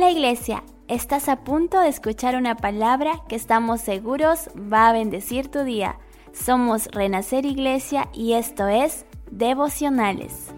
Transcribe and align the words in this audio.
Hola 0.00 0.12
iglesia, 0.12 0.62
estás 0.86 1.28
a 1.28 1.42
punto 1.42 1.80
de 1.80 1.88
escuchar 1.88 2.36
una 2.36 2.54
palabra 2.54 3.14
que 3.28 3.34
estamos 3.34 3.80
seguros 3.80 4.48
va 4.72 4.88
a 4.88 4.92
bendecir 4.92 5.48
tu 5.48 5.64
día. 5.64 5.98
Somos 6.32 6.86
Renacer 6.92 7.44
Iglesia 7.44 8.08
y 8.14 8.34
esto 8.34 8.68
es 8.68 9.06
Devocionales. 9.32 10.54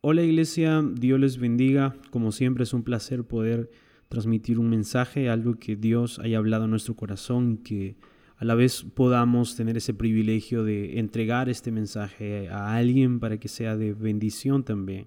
Hola 0.00 0.22
iglesia, 0.22 0.82
Dios 0.82 1.20
les 1.20 1.38
bendiga. 1.38 1.94
Como 2.10 2.32
siempre 2.32 2.64
es 2.64 2.74
un 2.74 2.82
placer 2.82 3.22
poder 3.22 3.70
transmitir 4.08 4.58
un 4.58 4.68
mensaje, 4.68 5.30
algo 5.30 5.54
que 5.60 5.76
Dios 5.76 6.18
haya 6.18 6.38
hablado 6.38 6.64
en 6.64 6.70
nuestro 6.70 6.96
corazón, 6.96 7.58
que 7.58 7.94
a 8.36 8.44
la 8.44 8.56
vez 8.56 8.82
podamos 8.82 9.54
tener 9.54 9.76
ese 9.76 9.94
privilegio 9.94 10.64
de 10.64 10.98
entregar 10.98 11.48
este 11.48 11.70
mensaje 11.70 12.48
a 12.48 12.74
alguien 12.74 13.20
para 13.20 13.38
que 13.38 13.46
sea 13.46 13.76
de 13.76 13.92
bendición 13.92 14.64
también. 14.64 15.06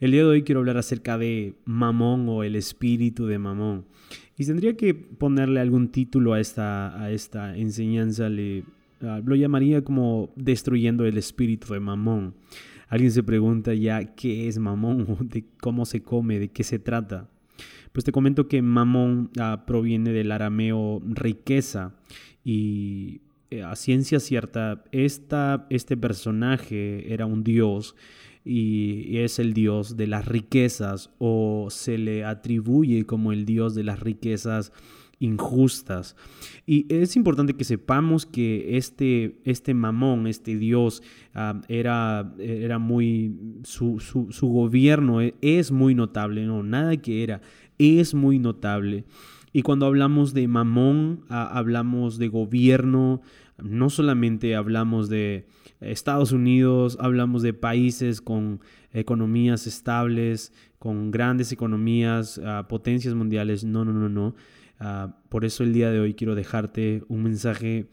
El 0.00 0.12
día 0.12 0.20
de 0.20 0.28
hoy 0.28 0.42
quiero 0.44 0.60
hablar 0.60 0.76
acerca 0.76 1.18
de 1.18 1.54
Mamón 1.64 2.28
o 2.28 2.44
el 2.44 2.54
espíritu 2.54 3.26
de 3.26 3.40
Mamón. 3.40 3.84
Y 4.36 4.46
tendría 4.46 4.76
que 4.76 4.94
ponerle 4.94 5.58
algún 5.58 5.88
título 5.88 6.34
a 6.34 6.40
esta, 6.40 7.02
a 7.02 7.10
esta 7.10 7.56
enseñanza. 7.56 8.28
Le, 8.28 8.62
ah, 9.02 9.20
lo 9.24 9.34
llamaría 9.34 9.82
como 9.82 10.30
destruyendo 10.36 11.04
el 11.04 11.18
espíritu 11.18 11.72
de 11.72 11.80
Mamón. 11.80 12.34
Alguien 12.86 13.10
se 13.10 13.24
pregunta 13.24 13.74
ya 13.74 14.14
qué 14.14 14.46
es 14.46 14.60
Mamón, 14.60 15.16
de 15.28 15.44
cómo 15.60 15.84
se 15.84 16.00
come, 16.00 16.38
de 16.38 16.48
qué 16.48 16.62
se 16.62 16.78
trata. 16.78 17.28
Pues 17.90 18.04
te 18.04 18.12
comento 18.12 18.46
que 18.46 18.62
Mamón 18.62 19.30
ah, 19.40 19.64
proviene 19.66 20.12
del 20.12 20.30
arameo 20.30 21.02
riqueza 21.04 21.96
y 22.44 23.22
eh, 23.50 23.64
a 23.64 23.74
ciencia 23.74 24.20
cierta, 24.20 24.84
esta, 24.92 25.66
este 25.70 25.96
personaje 25.96 27.12
era 27.12 27.26
un 27.26 27.42
dios 27.42 27.96
y 28.48 29.18
es 29.18 29.38
el 29.38 29.52
dios 29.52 29.98
de 29.98 30.06
las 30.06 30.26
riquezas 30.26 31.10
o 31.18 31.68
se 31.68 31.98
le 31.98 32.24
atribuye 32.24 33.04
como 33.04 33.32
el 33.32 33.44
dios 33.44 33.74
de 33.74 33.84
las 33.84 34.00
riquezas 34.00 34.72
injustas. 35.18 36.16
Y 36.64 36.86
es 36.88 37.14
importante 37.16 37.52
que 37.52 37.64
sepamos 37.64 38.24
que 38.24 38.78
este, 38.78 39.38
este 39.44 39.74
mamón, 39.74 40.26
este 40.26 40.56
dios, 40.56 41.02
ah, 41.34 41.60
era, 41.68 42.32
era 42.38 42.78
muy, 42.78 43.36
su, 43.64 44.00
su, 44.00 44.46
gobierno 44.46 45.20
e, 45.20 45.34
es 45.42 45.70
muy 45.70 45.94
notable, 45.94 46.46
no, 46.46 46.62
nada 46.62 46.96
que 46.96 47.22
era, 47.22 47.42
es 47.78 48.14
muy 48.14 48.38
notable. 48.38 49.04
Y 49.52 49.60
cuando 49.60 49.84
hablamos 49.84 50.32
de 50.32 50.48
mamón, 50.48 51.24
ah, 51.28 51.50
hablamos 51.52 52.16
de 52.16 52.28
gobierno, 52.28 53.20
no 53.62 53.90
solamente 53.90 54.54
hablamos 54.54 55.08
de 55.08 55.46
Estados 55.80 56.32
Unidos, 56.32 56.96
hablamos 57.00 57.42
de 57.42 57.52
países 57.52 58.20
con 58.20 58.60
economías 58.92 59.66
estables, 59.66 60.52
con 60.78 61.10
grandes 61.10 61.52
economías, 61.52 62.40
ah, 62.44 62.66
potencias 62.68 63.14
mundiales. 63.14 63.64
No, 63.64 63.84
no, 63.84 63.92
no, 63.92 64.08
no. 64.08 64.34
Ah, 64.78 65.16
por 65.28 65.44
eso 65.44 65.64
el 65.64 65.72
día 65.72 65.90
de 65.90 66.00
hoy 66.00 66.14
quiero 66.14 66.34
dejarte 66.34 67.02
un 67.08 67.24
mensaje 67.24 67.88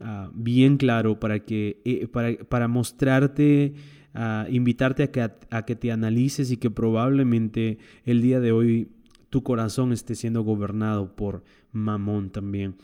ah, 0.00 0.30
bien 0.32 0.76
claro 0.76 1.18
para, 1.18 1.40
que, 1.40 1.80
eh, 1.84 2.06
para, 2.06 2.34
para 2.44 2.68
mostrarte, 2.68 3.74
invitarte 4.48 5.04
a 5.04 5.12
que, 5.12 5.20
a 5.20 5.64
que 5.64 5.76
te 5.76 5.92
analices 5.92 6.50
y 6.50 6.56
que 6.56 6.70
probablemente 6.70 7.78
el 8.04 8.20
día 8.20 8.40
de 8.40 8.50
hoy 8.50 8.88
tu 9.30 9.42
corazón 9.42 9.92
esté 9.92 10.14
siendo 10.14 10.42
gobernado 10.42 11.14
por 11.14 11.44
mamón 11.72 12.30
también. 12.30 12.76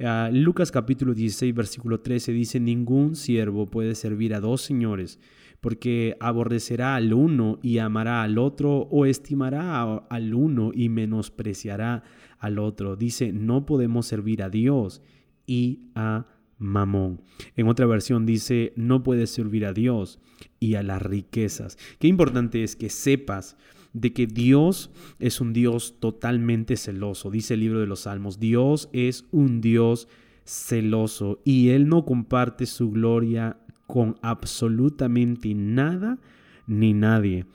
Ah, 0.00 0.30
Lucas 0.32 0.72
capítulo 0.72 1.14
16, 1.14 1.54
versículo 1.54 2.00
13 2.00 2.32
dice, 2.32 2.60
ningún 2.60 3.14
siervo 3.14 3.66
puede 3.66 3.94
servir 3.94 4.34
a 4.34 4.40
dos 4.40 4.62
señores, 4.62 5.20
porque 5.60 6.16
aborrecerá 6.18 6.96
al 6.96 7.12
uno 7.12 7.60
y 7.62 7.78
amará 7.78 8.22
al 8.22 8.38
otro, 8.38 8.88
o 8.90 9.06
estimará 9.06 9.82
al 9.82 10.34
uno 10.34 10.72
y 10.74 10.88
menospreciará 10.88 12.02
al 12.38 12.58
otro. 12.58 12.96
Dice, 12.96 13.32
no 13.32 13.64
podemos 13.64 14.06
servir 14.06 14.42
a 14.42 14.50
Dios 14.50 15.02
y 15.46 15.90
a 15.94 16.26
mamón. 16.58 17.22
En 17.56 17.68
otra 17.68 17.86
versión 17.86 18.26
dice, 18.26 18.72
no 18.74 19.02
puedes 19.02 19.30
servir 19.30 19.66
a 19.66 19.72
Dios 19.72 20.18
y 20.58 20.74
a 20.74 20.82
las 20.82 21.00
riquezas. 21.00 21.78
Qué 21.98 22.08
importante 22.08 22.64
es 22.64 22.74
que 22.74 22.88
sepas 22.88 23.56
de 23.92 24.12
que 24.12 24.26
Dios 24.26 24.90
es 25.18 25.40
un 25.40 25.52
Dios 25.52 25.96
totalmente 26.00 26.76
celoso. 26.76 27.30
Dice 27.30 27.54
el 27.54 27.60
libro 27.60 27.80
de 27.80 27.86
los 27.86 28.00
Salmos, 28.00 28.38
Dios 28.38 28.88
es 28.92 29.26
un 29.30 29.60
Dios 29.60 30.08
celoso 30.44 31.40
y 31.44 31.70
Él 31.70 31.88
no 31.88 32.04
comparte 32.04 32.66
su 32.66 32.90
gloria 32.90 33.58
con 33.86 34.16
absolutamente 34.22 35.54
nada 35.54 36.18
ni 36.66 36.94
nadie. 36.94 37.46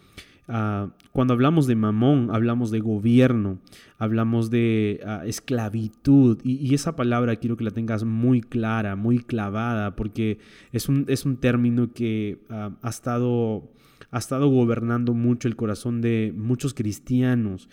Ah, 0.50 0.92
cuando 1.12 1.34
hablamos 1.34 1.68
de 1.68 1.76
mamón, 1.76 2.30
hablamos 2.32 2.72
de 2.72 2.80
gobierno, 2.80 3.60
hablamos 3.98 4.50
de 4.50 5.02
ah, 5.06 5.24
esclavitud, 5.26 6.40
y, 6.44 6.74
esa 6.74 6.96
palabra 6.96 7.36
quiero 7.36 7.58
que 7.58 7.66
la 7.66 7.72
tengas 7.72 8.06
muy 8.06 8.42
clara, 8.42 8.96
muy 8.96 9.20
clavada, 9.20 9.96
porque 9.98 10.40
es 10.72 10.88
un, 10.88 11.06
es 11.10 11.26
un 11.26 11.36
término 11.38 11.92
que 11.92 12.40
ah, 12.50 12.72
ha 12.82 12.90
estado 12.90 13.70
ha 14.12 14.18
estado 14.18 14.48
gobernando 14.50 15.14
mucho 15.14 15.48
el 15.48 15.56
corazón 15.56 16.02
de 16.02 16.34
muchos 16.36 16.74
cristianos. 16.74 17.70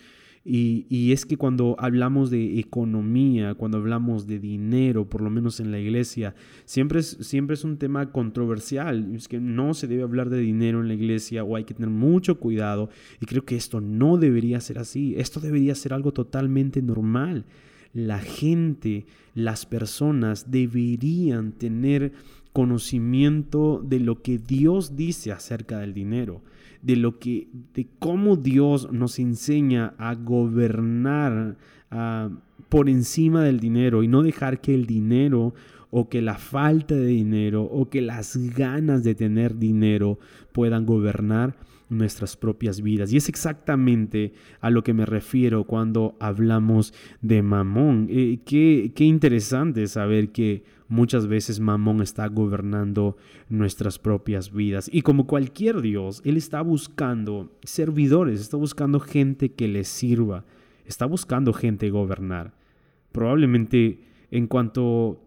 Y, 0.47 1.11
es 1.11 1.25
que 1.25 1.37
cuando 1.37 1.75
hablamos 1.79 2.29
de 2.29 2.59
economía, 2.59 3.55
cuando 3.55 3.79
hablamos 3.79 4.27
de 4.27 4.37
dinero, 4.37 5.09
por 5.09 5.21
lo 5.21 5.31
menos 5.31 5.59
en 5.59 5.71
la 5.71 5.79
iglesia, 5.79 6.35
siempre 6.65 6.99
es, 6.99 7.17
siempre 7.21 7.55
es 7.55 7.63
un 7.63 7.77
tema 7.77 8.11
controversial. 8.11 9.15
Es 9.15 9.27
que 9.27 9.39
no 9.39 9.73
se 9.73 9.87
debe 9.87 10.03
hablar 10.03 10.29
de 10.29 10.37
dinero 10.37 10.81
en 10.81 10.87
la 10.87 10.93
iglesia 10.93 11.43
o 11.43 11.55
hay 11.55 11.63
que 11.63 11.73
tener 11.73 11.89
mucho 11.89 12.39
cuidado. 12.39 12.91
Y 13.19 13.25
creo 13.25 13.43
que 13.43 13.55
esto 13.55 13.81
no 13.81 14.17
debería 14.17 14.61
ser 14.61 14.77
así. 14.77 15.15
Esto 15.17 15.39
debería 15.39 15.73
ser 15.73 15.93
algo 15.93 16.13
totalmente 16.13 16.83
normal. 16.83 17.45
La 17.91 18.19
gente, 18.19 19.07
las 19.33 19.65
personas 19.65 20.51
deberían 20.51 21.53
tener 21.53 22.11
conocimiento 22.55 23.81
de 23.85 23.99
lo 23.99 24.21
que 24.21 24.37
Dios 24.37 24.95
dice 24.95 25.33
acerca 25.33 25.79
del 25.79 25.93
dinero, 25.93 26.41
de 26.81 26.95
lo 26.95 27.19
que 27.19 27.49
de 27.73 27.85
cómo 27.99 28.37
Dios 28.37 28.89
nos 28.93 29.19
enseña 29.19 29.93
a 29.97 30.15
gobernar 30.15 31.57
por 32.69 32.87
encima 32.87 33.43
del 33.43 33.59
dinero 33.59 34.03
y 34.03 34.07
no 34.07 34.23
dejar 34.23 34.61
que 34.61 34.73
el 34.73 34.85
dinero 34.85 35.53
o 35.91 36.07
que 36.07 36.21
la 36.21 36.37
falta 36.37 36.95
de 36.95 37.07
dinero 37.07 37.63
o 37.63 37.89
que 37.89 38.01
las 38.01 38.37
ganas 38.55 39.03
de 39.03 39.15
tener 39.15 39.57
dinero 39.57 40.17
puedan 40.53 40.85
gobernar 40.85 41.57
nuestras 41.89 42.37
propias 42.37 42.81
vidas. 42.81 43.11
Y 43.11 43.17
es 43.17 43.27
exactamente 43.27 44.31
a 44.61 44.69
lo 44.69 44.81
que 44.81 44.93
me 44.93 45.05
refiero 45.05 45.65
cuando 45.65 46.15
hablamos 46.21 46.93
de 47.21 47.41
mamón. 47.41 48.07
Eh, 48.09 48.39
qué, 48.45 48.93
qué 48.95 49.03
interesante 49.03 49.87
saber 49.87 50.31
que 50.31 50.63
muchas 50.87 51.27
veces 51.27 51.59
Mamón 51.59 52.01
está 52.01 52.27
gobernando 52.27 53.17
nuestras 53.49 53.99
propias 53.99 54.51
vidas. 54.51 54.89
Y 54.91 55.01
como 55.01 55.27
cualquier 55.27 55.81
Dios, 55.81 56.21
Él 56.25 56.37
está 56.37 56.61
buscando 56.61 57.51
servidores, 57.63 58.41
está 58.41 58.57
buscando 58.57 58.99
gente 58.99 59.51
que 59.51 59.67
le 59.67 59.83
sirva, 59.83 60.45
está 60.85 61.05
buscando 61.05 61.53
gente 61.53 61.89
gobernar. 61.89 62.53
Probablemente 63.11 64.01
en 64.31 64.47
cuanto 64.47 65.21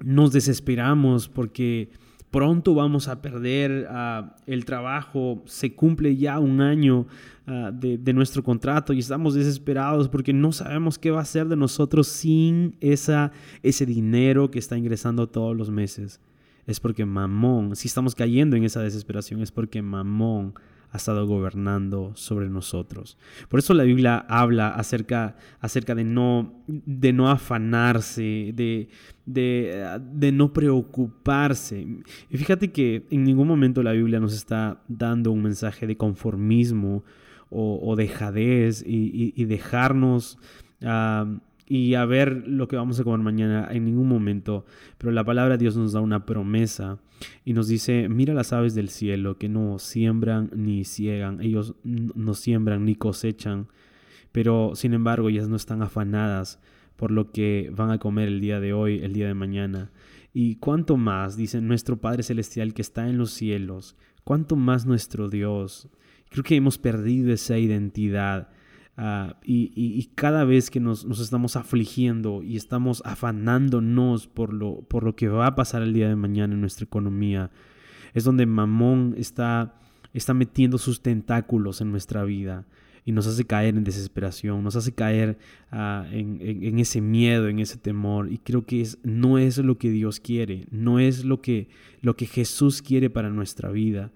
nos 0.00 0.32
desesperamos 0.32 1.28
porque 1.28 1.90
pronto 2.34 2.74
vamos 2.74 3.06
a 3.06 3.22
perder 3.22 3.86
ah, 3.88 4.34
el 4.48 4.64
trabajo, 4.64 5.40
se 5.46 5.72
cumple 5.72 6.16
ya 6.16 6.40
un 6.40 6.60
año 6.60 7.06
ah, 7.46 7.70
de, 7.72 8.12
nuestro 8.12 8.42
contrato 8.42 8.92
y 8.92 8.98
estamos 8.98 9.34
desesperados 9.34 10.08
porque 10.08 10.32
no 10.32 10.50
sabemos 10.50 10.98
qué 10.98 11.12
va 11.12 11.20
a 11.20 11.24
ser 11.24 11.46
de 11.46 11.54
nosotros 11.54 12.08
sin 12.08 12.74
esa, 12.80 13.30
ese 13.62 13.86
dinero 13.86 14.50
que 14.50 14.58
está 14.58 14.76
ingresando 14.76 15.28
todos 15.28 15.56
los 15.56 15.70
meses. 15.70 16.20
Es 16.66 16.80
porque 16.80 17.06
mamón, 17.06 17.76
si 17.76 17.86
estamos 17.86 18.16
cayendo 18.16 18.56
en 18.56 18.64
esa 18.64 18.82
desesperación, 18.82 19.40
es 19.40 19.52
porque 19.52 19.80
mamón 19.80 20.54
ha 20.94 20.96
estado 20.96 21.26
gobernando 21.26 22.12
sobre 22.14 22.48
nosotros. 22.48 23.18
Por 23.48 23.58
eso 23.58 23.74
la 23.74 23.82
Biblia 23.82 24.24
habla 24.28 24.68
acerca, 24.68 25.34
acerca 25.58 25.96
de, 25.96 26.04
no, 26.04 26.62
de 26.68 27.12
no 27.12 27.28
afanarse, 27.28 28.52
de, 28.54 28.88
de, 29.26 30.30
no 30.32 30.52
preocuparse. 30.52 31.84
Y 32.30 32.38
fíjate 32.38 32.70
que 32.70 33.08
en 33.10 33.24
ningún 33.24 33.48
momento 33.48 33.82
la 33.82 33.90
Biblia 33.90 34.20
nos 34.20 34.34
está 34.34 34.84
dando 34.86 35.32
un 35.32 35.42
mensaje 35.42 35.88
de 35.88 35.96
conformismo 35.96 37.02
o, 37.50 37.96
dejadez 37.96 38.84
y, 38.86 39.44
dejarnos... 39.46 40.38
Ah, 40.80 41.26
y 41.66 41.94
a 41.94 42.04
ver 42.04 42.46
lo 42.46 42.68
que 42.68 42.76
vamos 42.76 43.00
a 43.00 43.04
comer 43.04 43.20
mañana 43.20 43.68
en 43.70 43.84
ningún 43.84 44.08
momento. 44.08 44.66
Pero 44.98 45.12
la 45.12 45.24
palabra 45.24 45.56
de 45.56 45.62
Dios 45.62 45.76
nos 45.76 45.92
da 45.92 46.00
una 46.00 46.26
promesa 46.26 46.98
y 47.44 47.52
nos 47.52 47.68
dice, 47.68 48.08
mira 48.08 48.34
las 48.34 48.52
aves 48.52 48.74
del 48.74 48.88
cielo 48.88 49.38
que 49.38 49.48
no 49.48 49.78
siembran 49.78 50.50
ni 50.54 50.84
ciegan, 50.84 51.40
ellos 51.40 51.74
no 51.84 52.34
siembran 52.34 52.84
ni 52.84 52.94
cosechan, 52.94 53.68
pero 54.32 54.72
sin 54.74 54.94
embargo 54.94 55.28
ellas 55.28 55.48
no 55.48 55.56
están 55.56 55.82
afanadas 55.82 56.60
por 56.96 57.10
lo 57.10 57.32
que 57.32 57.70
van 57.74 57.90
a 57.90 57.98
comer 57.98 58.28
el 58.28 58.40
día 58.40 58.60
de 58.60 58.72
hoy, 58.72 58.98
el 58.98 59.12
día 59.12 59.26
de 59.26 59.34
mañana. 59.34 59.90
Y 60.32 60.56
cuánto 60.56 60.96
más, 60.96 61.36
dice 61.36 61.60
nuestro 61.60 62.00
Padre 62.00 62.22
Celestial 62.22 62.74
que 62.74 62.82
está 62.82 63.08
en 63.08 63.18
los 63.18 63.30
cielos, 63.30 63.96
cuánto 64.24 64.56
más 64.56 64.84
nuestro 64.84 65.28
Dios. 65.28 65.88
Creo 66.28 66.42
que 66.42 66.56
hemos 66.56 66.78
perdido 66.78 67.32
esa 67.32 67.56
identidad 67.58 68.48
Ah, 68.96 69.36
y, 69.44 70.08
cada 70.14 70.44
vez 70.44 70.70
que 70.70 70.78
nos, 70.78 71.04
estamos 71.20 71.56
afligiendo 71.56 72.42
y 72.42 72.56
estamos 72.56 73.02
afanándonos 73.04 74.28
por 74.28 74.52
lo, 74.52 74.82
por 74.82 75.02
lo 75.02 75.16
que 75.16 75.28
va 75.28 75.48
a 75.48 75.54
pasar 75.56 75.82
el 75.82 75.92
día 75.92 76.08
de 76.08 76.16
mañana 76.16 76.54
en 76.54 76.60
nuestra 76.60 76.84
economía, 76.84 77.50
es 78.12 78.22
donde 78.22 78.46
Mamón 78.46 79.14
está, 79.18 79.74
está 80.12 80.32
metiendo 80.32 80.78
sus 80.78 81.02
tentáculos 81.02 81.80
en 81.80 81.90
nuestra 81.90 82.22
vida 82.24 82.64
y 83.04 83.12
nos 83.12 83.26
hace 83.26 83.44
caer 83.44 83.76
en 83.76 83.84
desesperación, 83.84 84.64
nos 84.64 84.76
hace 84.76 84.92
caer 84.92 85.36
ah, 85.70 86.06
en, 86.10 86.78
ese 86.78 87.00
miedo, 87.00 87.48
en 87.48 87.58
ese 87.58 87.76
temor. 87.76 88.32
Y 88.32 88.38
creo 88.38 88.64
que 88.64 88.86
no 89.02 89.38
es 89.38 89.58
lo 89.58 89.76
que 89.76 89.90
Dios 89.90 90.20
quiere, 90.20 90.66
no 90.70 90.98
es 90.98 91.24
lo 91.24 91.42
que, 91.42 91.68
lo 92.00 92.16
que 92.16 92.26
Jesús 92.26 92.80
quiere 92.80 93.10
para 93.10 93.28
nuestra 93.28 93.70
vida. 93.70 94.10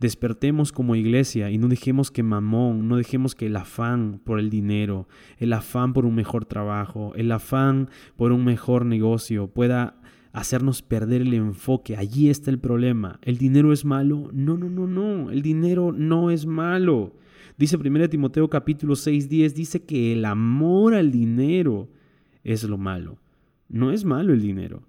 Despertemos 0.00 0.72
como 0.72 0.96
iglesia 0.96 1.50
y 1.50 1.58
no 1.58 1.68
dejemos 1.68 2.10
que 2.10 2.22
mamón, 2.22 2.88
no 2.88 2.96
dejemos 2.96 3.34
que 3.34 3.46
el 3.46 3.56
afán 3.56 4.20
por 4.24 4.38
el 4.38 4.48
dinero, 4.48 5.06
el 5.36 5.52
afán 5.52 5.92
por 5.92 6.06
un 6.06 6.14
mejor 6.14 6.46
trabajo, 6.46 7.12
el 7.16 7.30
afán 7.30 7.90
por 8.16 8.32
un 8.32 8.44
mejor 8.44 8.86
negocio 8.86 9.48
pueda 9.48 10.00
hacernos 10.32 10.80
perder 10.80 11.20
el 11.20 11.34
enfoque. 11.34 11.98
Allí 11.98 12.30
está 12.30 12.50
el 12.50 12.58
problema. 12.58 13.18
¿El 13.20 13.36
dinero 13.36 13.74
es 13.74 13.84
malo? 13.84 14.30
No, 14.32 14.56
no, 14.56 14.70
no, 14.70 14.86
no. 14.86 15.30
El 15.30 15.42
dinero 15.42 15.92
no 15.92 16.30
es 16.30 16.46
malo. 16.46 17.12
Dice 17.58 17.76
1 17.76 18.08
Timoteo 18.08 18.48
capítulo 18.48 18.96
6, 18.96 19.28
10, 19.28 19.54
dice 19.54 19.82
que 19.82 20.14
el 20.14 20.24
amor 20.24 20.94
al 20.94 21.10
dinero 21.10 21.90
es 22.42 22.64
lo 22.64 22.78
malo. 22.78 23.18
No 23.68 23.92
es 23.92 24.06
malo 24.06 24.32
el 24.32 24.40
dinero. 24.40 24.82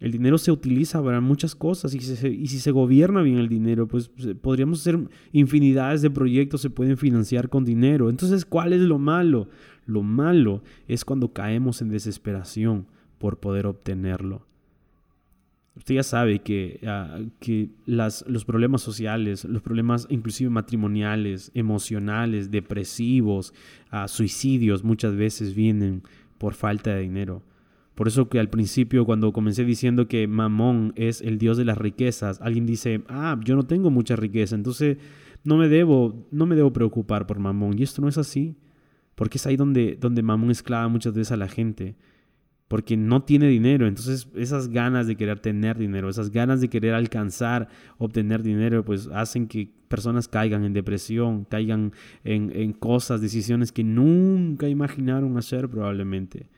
El 0.00 0.12
dinero 0.12 0.38
se 0.38 0.50
utiliza 0.50 1.02
para 1.02 1.20
muchas 1.20 1.54
cosas 1.54 1.94
y, 1.94 2.00
si 2.00 2.58
se 2.58 2.70
gobierna 2.70 3.22
bien 3.22 3.38
el 3.38 3.48
dinero, 3.48 3.86
pues 3.86 4.10
podríamos 4.42 4.80
hacer 4.80 4.98
infinidades 5.32 6.02
de 6.02 6.10
proyectos, 6.10 6.60
se 6.60 6.70
pueden 6.70 6.96
financiar 6.96 7.48
con 7.48 7.64
dinero. 7.64 8.10
Entonces, 8.10 8.44
¿cuál 8.44 8.72
es 8.72 8.80
lo 8.80 8.98
malo? 8.98 9.48
Lo 9.86 10.02
malo 10.02 10.62
es 10.88 11.04
cuando 11.04 11.32
caemos 11.32 11.80
en 11.80 11.88
desesperación 11.88 12.86
por 13.18 13.38
poder 13.38 13.66
obtenerlo. 13.66 14.42
Usted 15.76 15.96
ya 15.96 16.02
sabe 16.04 16.38
que, 16.38 16.80
ah, 16.86 17.18
los 17.86 18.44
problemas 18.44 18.80
sociales, 18.82 19.44
los 19.44 19.62
problemas 19.62 20.06
inclusive 20.08 20.48
matrimoniales, 20.48 21.50
emocionales, 21.54 22.50
depresivos, 22.50 23.52
uh, 23.92 24.06
suicidios, 24.06 24.84
muchas 24.84 25.16
veces 25.16 25.54
vienen 25.54 26.02
por 26.38 26.54
falta 26.54 26.94
de 26.94 27.00
dinero. 27.00 27.42
Por 27.94 28.08
eso 28.08 28.28
que 28.28 28.40
al 28.40 28.50
principio 28.50 29.04
cuando 29.04 29.32
comencé 29.32 29.64
diciendo 29.64 30.08
que 30.08 30.26
Mamón 30.26 30.92
es 30.96 31.20
el 31.20 31.38
dios 31.38 31.56
de 31.56 31.64
las 31.64 31.78
riquezas, 31.78 32.40
alguien 32.40 32.66
dice, 32.66 33.02
ah, 33.08 33.38
yo 33.44 33.54
no 33.54 33.62
tengo 33.64 33.90
mucha 33.90 34.16
riqueza, 34.16 34.56
entonces 34.56 34.98
no 35.44 35.56
me 35.56 35.68
debo, 35.68 36.26
no 36.32 36.46
me 36.46 36.56
debo 36.56 36.72
preocupar 36.72 37.26
por 37.26 37.38
Mamón. 37.38 37.78
Y 37.78 37.84
esto 37.84 38.02
no 38.02 38.08
es 38.08 38.18
así, 38.18 38.56
porque 39.14 39.38
es 39.38 39.46
ahí 39.46 39.56
donde, 39.56 39.96
donde 40.00 40.22
Mamón 40.22 40.50
esclava 40.50 40.88
muchas 40.88 41.14
veces 41.14 41.30
a 41.30 41.36
la 41.36 41.46
gente, 41.46 41.94
porque 42.66 42.96
no 42.96 43.22
tiene 43.22 43.46
dinero. 43.46 43.86
Entonces 43.86 44.28
esas 44.34 44.68
ganas 44.68 45.06
de 45.06 45.14
querer 45.16 45.38
tener 45.38 45.78
dinero, 45.78 46.10
esas 46.10 46.30
ganas 46.30 46.60
de 46.60 46.68
querer 46.68 46.94
alcanzar, 46.94 47.68
obtener 47.98 48.42
dinero, 48.42 48.84
pues 48.84 49.06
hacen 49.12 49.46
que 49.46 49.70
personas 49.86 50.26
caigan 50.26 50.64
en 50.64 50.72
depresión, 50.72 51.44
caigan 51.44 51.92
en, 52.24 52.50
en 52.56 52.72
cosas, 52.72 53.20
decisiones 53.20 53.70
que 53.70 53.84
nunca 53.84 54.68
imaginaron 54.68 55.36
hacer 55.38 55.68
probablemente 55.68 56.48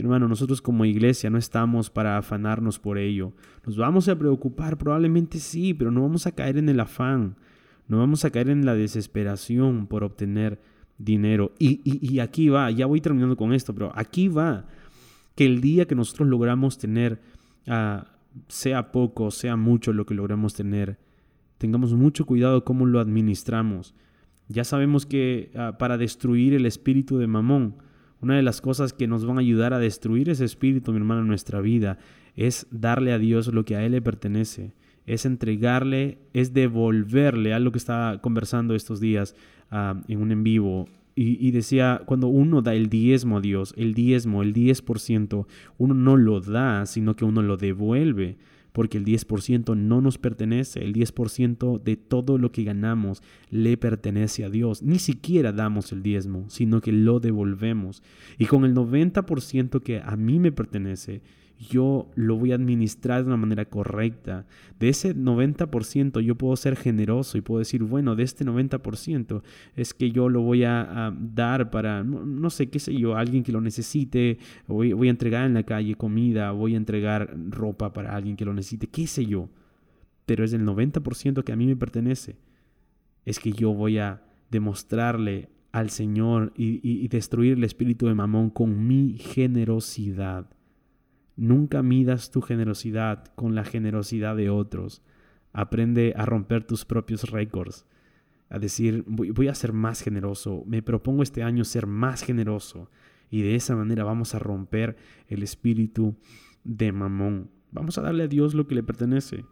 hermano, 0.00 0.28
nosotros 0.28 0.62
como 0.62 0.84
iglesia 0.84 1.30
no 1.30 1.38
estamos 1.38 1.90
para 1.90 2.18
afanarnos 2.18 2.78
por 2.78 2.98
ello. 2.98 3.32
Nos 3.66 3.76
vamos 3.76 4.08
a 4.08 4.18
preocupar, 4.18 4.78
probablemente 4.78 5.38
sí, 5.38 5.74
pero 5.74 5.90
no 5.90 6.02
vamos 6.02 6.26
a 6.26 6.32
caer 6.32 6.58
en 6.58 6.68
el 6.68 6.80
afán. 6.80 7.36
No 7.88 7.98
vamos 7.98 8.24
a 8.24 8.30
caer 8.30 8.50
en 8.50 8.66
la 8.66 8.74
desesperación 8.74 9.86
por 9.86 10.04
obtener 10.04 10.60
dinero. 10.98 11.52
Y, 11.58 12.18
aquí 12.18 12.48
va, 12.48 12.70
ya 12.70 12.86
voy 12.86 13.00
terminando 13.00 13.36
con 13.36 13.52
esto, 13.54 13.74
pero 13.74 13.92
aquí 13.94 14.28
va 14.28 14.66
que 15.34 15.46
el 15.46 15.60
día 15.60 15.86
que 15.86 15.94
nosotros 15.94 16.28
logramos 16.28 16.78
tener, 16.78 17.20
ah, 17.66 18.06
sea 18.48 18.92
poco, 18.92 19.30
sea 19.30 19.56
mucho 19.56 19.92
lo 19.92 20.04
que 20.04 20.14
logramos 20.14 20.54
tener, 20.54 20.98
tengamos 21.58 21.94
mucho 21.94 22.26
cuidado 22.26 22.64
cómo 22.64 22.86
lo 22.86 23.00
administramos. 23.00 23.94
Ya 24.48 24.64
sabemos 24.64 25.06
que 25.06 25.50
ah, 25.56 25.76
para 25.78 25.96
destruir 25.96 26.54
el 26.54 26.66
espíritu 26.66 27.18
de 27.18 27.26
Mamón, 27.26 27.76
una 28.20 28.36
de 28.36 28.42
las 28.42 28.60
cosas 28.60 28.92
que 28.92 29.06
nos 29.06 29.24
van 29.24 29.36
a 29.38 29.40
ayudar 29.40 29.72
a 29.74 29.78
destruir 29.78 30.28
ese 30.28 30.44
espíritu, 30.44 30.92
mi 30.92 30.98
hermano, 30.98 31.22
en 31.22 31.28
nuestra 31.28 31.60
vida, 31.60 31.98
es 32.36 32.66
darle 32.70 33.12
a 33.12 33.18
Dios 33.18 33.52
lo 33.52 33.64
que 33.64 33.76
a 33.76 33.84
Él 33.84 33.92
le 33.92 34.02
pertenece, 34.02 34.72
es 35.06 35.24
entregarle, 35.24 36.18
es 36.32 36.52
devolverle, 36.52 37.54
algo 37.54 37.72
que 37.72 37.78
estaba 37.78 38.20
conversando 38.20 38.74
estos 38.74 39.00
días 39.00 39.34
ah, 39.70 40.00
en 40.08 40.20
un 40.20 40.32
en 40.32 40.42
vivo, 40.42 40.88
y, 41.20 41.50
decía, 41.50 42.02
cuando 42.06 42.28
uno 42.28 42.62
da 42.62 42.74
el 42.74 42.88
diezmo 42.88 43.38
a 43.38 43.40
Dios, 43.40 43.74
el 43.76 43.92
diezmo, 43.92 44.42
el 44.42 44.54
10%, 44.54 45.46
uno 45.76 45.94
no 45.94 46.16
lo 46.16 46.40
da, 46.40 46.86
sino 46.86 47.16
que 47.16 47.24
uno 47.24 47.42
lo 47.42 47.56
devuelve 47.56 48.36
porque 48.72 48.98
el 48.98 49.04
10% 49.04 49.76
no 49.76 50.00
nos 50.00 50.18
pertenece, 50.18 50.84
el 50.84 50.92
10% 50.92 51.82
de 51.82 51.96
todo 51.96 52.38
lo 52.38 52.52
que 52.52 52.62
ganamos 52.62 53.22
le 53.50 53.76
pertenece 53.76 54.44
a 54.44 54.50
Dios. 54.50 54.84
Ni 54.84 55.00
siquiera 55.00 55.52
damos 55.52 55.90
el 55.90 56.04
diezmo, 56.04 56.44
sino 56.48 56.80
que 56.80 56.92
lo 56.92 57.18
devolvemos. 57.18 58.04
Y 58.38 58.44
con 58.44 58.64
el 58.64 58.74
90% 58.74 59.82
que 59.82 60.00
a 60.00 60.14
mí 60.14 60.38
me 60.38 60.52
pertenece, 60.52 61.22
yo 61.58 62.08
lo 62.14 62.36
voy 62.36 62.52
a 62.52 62.54
administrar 62.54 63.22
de 63.22 63.26
una 63.26 63.36
manera 63.36 63.64
correcta. 63.64 64.46
De 64.78 64.88
ese 64.88 65.14
90% 65.14 66.20
yo 66.20 66.36
puedo 66.36 66.54
ser 66.56 66.76
generoso 66.76 67.36
y 67.36 67.40
puedo 67.40 67.58
decir, 67.58 67.82
bueno, 67.82 68.14
de 68.14 68.22
este 68.22 68.44
90% 68.44 69.42
es 69.74 69.92
que 69.92 70.12
yo 70.12 70.28
lo 70.28 70.42
voy 70.42 70.64
a, 70.64 71.12
dar 71.18 71.70
para, 71.70 72.04
no, 72.04 72.50
sé, 72.50 72.68
qué 72.68 72.78
sé 72.78 72.94
yo, 72.94 73.16
alguien 73.16 73.42
que 73.42 73.52
lo 73.52 73.60
necesite, 73.60 74.38
voy, 74.66 74.92
voy 74.92 75.08
a 75.08 75.10
entregar 75.10 75.46
en 75.46 75.54
la 75.54 75.64
calle 75.64 75.96
comida, 75.96 76.52
voy 76.52 76.74
a 76.74 76.76
entregar 76.76 77.34
ropa 77.50 77.92
para 77.92 78.14
alguien 78.14 78.36
que 78.36 78.44
lo 78.44 78.54
necesite, 78.54 78.86
qué 78.86 79.06
sé 79.06 79.26
yo. 79.26 79.48
Pero 80.26 80.44
es 80.44 80.52
el 80.52 80.64
90% 80.64 81.42
que 81.42 81.52
a 81.52 81.56
mí 81.56 81.66
me 81.66 81.76
pertenece. 81.76 82.36
Es 83.24 83.40
que 83.40 83.52
yo 83.52 83.72
voy 83.72 83.98
a 83.98 84.22
demostrarle 84.50 85.48
al 85.72 85.90
Señor 85.90 86.52
y 86.56 87.06
destruir 87.08 87.54
el 87.54 87.64
espíritu 87.64 88.06
de 88.06 88.14
Mamón 88.14 88.50
con 88.50 88.86
mi 88.86 89.18
generosidad. 89.18 90.46
Nunca 91.38 91.84
midas 91.84 92.32
tu 92.32 92.40
generosidad 92.40 93.26
con 93.36 93.54
la 93.54 93.62
generosidad 93.62 94.34
de 94.34 94.50
otros. 94.50 95.02
Aprende 95.52 96.12
a 96.16 96.26
romper 96.26 96.64
tus 96.64 96.84
propios 96.84 97.30
récords. 97.30 97.86
A 98.50 98.58
decir, 98.58 99.04
voy, 99.06 99.46
a 99.46 99.54
ser 99.54 99.72
más 99.72 100.00
generoso. 100.02 100.64
Me 100.66 100.82
propongo 100.82 101.22
este 101.22 101.44
año 101.44 101.64
ser 101.64 101.86
más 101.86 102.24
generoso. 102.24 102.90
Y 103.30 103.42
de 103.42 103.54
esa 103.54 103.76
manera 103.76 104.02
vamos 104.02 104.34
a 104.34 104.40
romper 104.40 104.96
el 105.28 105.44
espíritu 105.44 106.16
de 106.64 106.90
mamón. 106.90 107.52
Vamos 107.70 107.98
a 107.98 108.02
darle 108.02 108.24
a 108.24 108.28
Dios 108.28 108.54
lo 108.54 108.66
que 108.66 108.74
le 108.74 108.82
pertenece. 108.82 109.44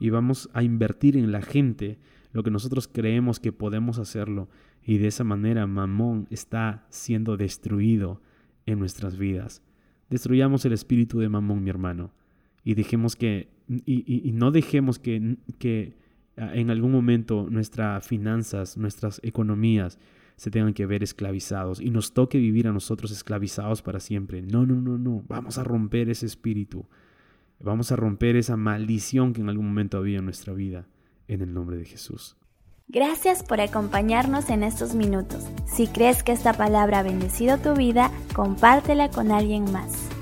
Y 0.00 0.08
vamos 0.08 0.48
a 0.54 0.62
invertir 0.62 1.14
en 1.14 1.30
la 1.30 1.42
gente 1.42 1.98
lo 2.32 2.42
que 2.42 2.50
nosotros 2.50 2.88
creemos 2.88 3.38
que 3.38 3.52
podemos 3.52 3.98
hacerlo. 3.98 4.48
Y 4.82 4.96
de 4.96 5.08
esa 5.08 5.24
manera 5.24 5.66
mamón 5.66 6.26
está 6.30 6.86
siendo 6.88 7.36
destruido 7.36 8.22
en 8.64 8.78
nuestras 8.78 9.18
vidas. 9.18 9.62
Destruyamos 10.14 10.64
el 10.64 10.72
espíritu 10.72 11.18
de 11.18 11.28
Mamón, 11.28 11.64
mi 11.64 11.70
hermano, 11.70 12.12
y 12.62 12.74
dejemos 12.74 13.16
que, 13.16 13.48
y, 13.66 14.30
no 14.32 14.52
dejemos 14.52 15.00
que, 15.00 15.38
que 15.58 15.96
ah, 16.36 16.52
en 16.54 16.70
algún 16.70 16.92
momento 16.92 17.48
nuestras 17.50 18.06
finanzas, 18.06 18.76
nuestras 18.76 19.20
economías 19.24 19.98
se 20.36 20.52
tengan 20.52 20.72
que 20.72 20.86
ver 20.86 21.02
esclavizados 21.02 21.80
y 21.80 21.90
nos 21.90 22.14
toque 22.14 22.38
vivir 22.38 22.68
a 22.68 22.72
nosotros 22.72 23.10
esclavizados 23.10 23.82
para 23.82 23.98
siempre. 23.98 24.40
No, 24.40 24.64
no, 24.64 24.76
no, 24.76 24.98
no. 24.98 25.24
Vamos 25.26 25.58
a 25.58 25.64
romper 25.64 26.08
ese 26.08 26.26
espíritu. 26.26 26.86
Vamos 27.58 27.90
a 27.90 27.96
romper 27.96 28.36
esa 28.36 28.56
maldición 28.56 29.32
que 29.32 29.40
en 29.40 29.48
algún 29.48 29.66
momento 29.66 29.98
había 29.98 30.18
en 30.20 30.26
nuestra 30.26 30.54
vida 30.54 30.86
en 31.26 31.40
el 31.40 31.52
nombre 31.52 31.76
de 31.76 31.86
Jesús. 31.86 32.36
Gracias 32.86 33.42
por 33.42 33.60
acompañarnos 33.60 34.50
en 34.50 34.62
estos 34.62 34.94
minutos. 34.94 35.44
Si 35.66 35.86
crees 35.86 36.22
que 36.22 36.32
esta 36.32 36.52
palabra 36.52 36.98
ha 36.98 37.02
bendecido 37.02 37.56
tu 37.58 37.74
vida, 37.74 38.10
compártela 38.34 39.10
con 39.10 39.32
alguien 39.32 39.70
más. 39.72 40.13